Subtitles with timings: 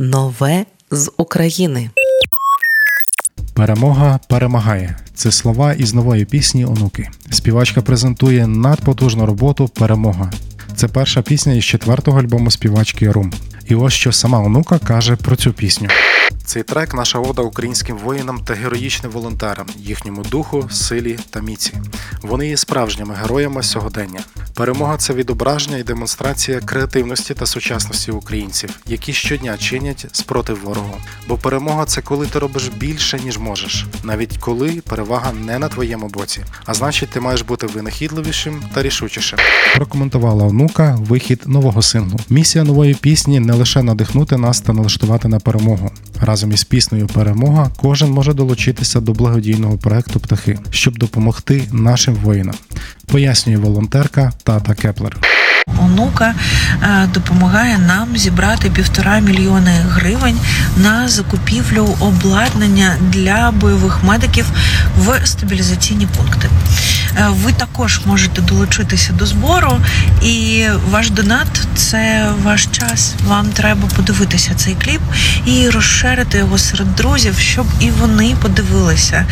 [0.00, 1.90] Нове з України.
[3.54, 4.96] Перемога перемагає.
[5.14, 7.10] Це слова із нової пісні онуки.
[7.30, 10.32] Співачка презентує надпотужну роботу Перемога.
[10.76, 13.32] Це перша пісня із четвертого альбому співачки Рум.
[13.66, 15.88] І ось що сама онука каже про цю пісню.
[16.48, 21.72] Цей трек наша ода українським воїнам та героїчним волонтерам, їхньому духу, силі та міці.
[22.22, 24.20] Вони є справжніми героями сьогодення.
[24.54, 30.96] Перемога це відображення і демонстрація креативності та сучасності українців, які щодня чинять спротив ворогу.
[31.28, 36.08] Бо перемога це коли ти робиш більше, ніж можеш, навіть коли перевага не на твоєму
[36.08, 36.40] боці.
[36.64, 39.38] А значить, ти маєш бути винахідливішим та рішучішим.
[39.76, 42.18] Прокоментувала онука вихід нового синглу.
[42.30, 45.90] Місія нової пісні не лише надихнути нас та налаштувати на перемогу.
[46.38, 52.54] Разом із піснею Перемога кожен може долучитися до благодійного проекту Птахи, щоб допомогти нашим воїнам.
[53.06, 55.16] Пояснює волонтерка Тата Кеплер.
[55.82, 56.34] Онука
[56.82, 60.38] е, допомагає нам зібрати півтора мільйони гривень
[60.76, 64.46] на закупівлю обладнання для бойових медиків
[64.98, 66.48] в стабілізаційні пункти.
[67.16, 69.80] Е, Ви також можете долучитися до збору,
[70.22, 73.14] і ваш донат це ваш час.
[73.26, 75.00] Вам треба подивитися цей кліп
[75.46, 79.26] і розширити його серед друзів, щоб і вони подивилися.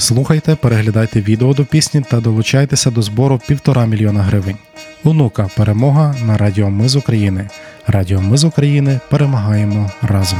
[0.00, 4.56] Слухайте, переглядайте відео до пісні та долучайтеся до збору півтора мільйона гривень.
[5.04, 7.48] Онука перемога на Радіо Ми з України.
[7.86, 10.38] Радіо Ми з України перемагаємо разом.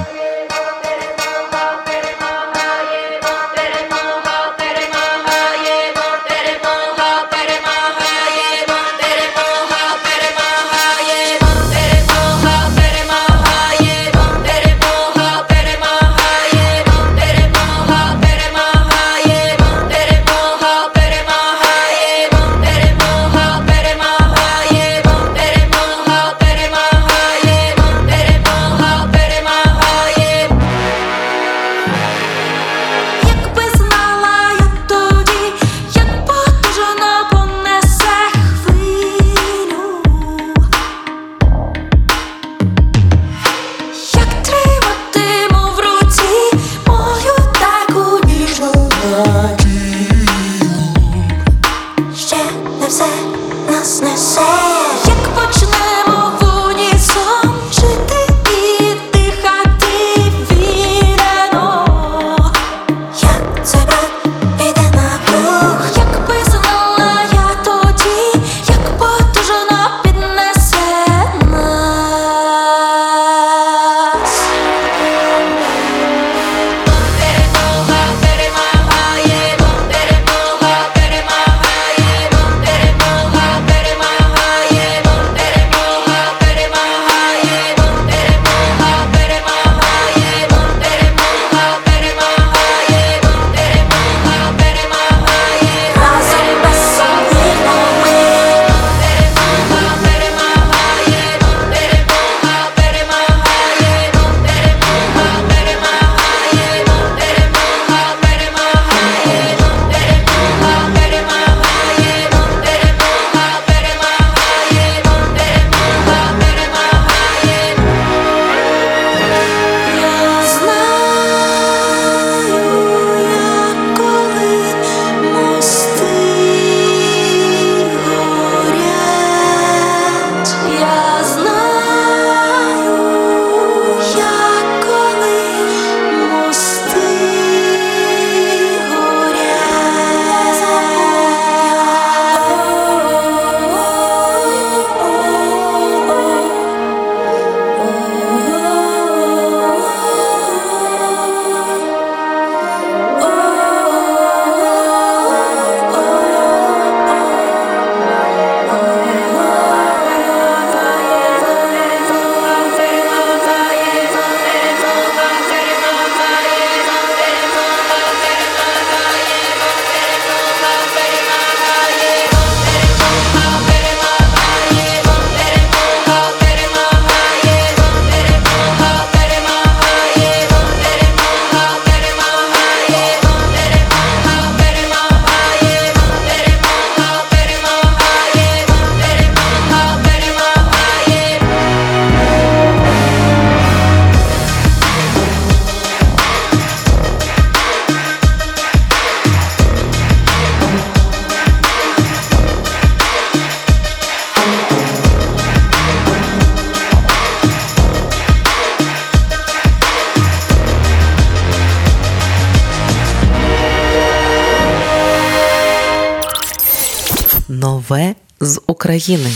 [217.51, 219.31] Нове з України.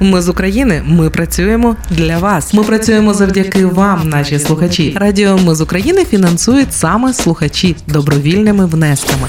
[0.00, 0.82] Ми з України.
[0.86, 2.54] Ми працюємо для вас.
[2.54, 4.96] Ми працюємо завдяки вам, наші слухачі.
[4.96, 9.28] Радіо Ми з України фінансують саме слухачі добровільними внесками.